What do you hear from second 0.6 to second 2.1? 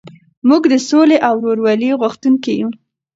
د سولې او ورورولۍ